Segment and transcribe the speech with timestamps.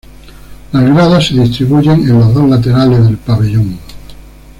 [0.73, 3.77] Las gradas se distribuyen en los dos laterales del pabellón.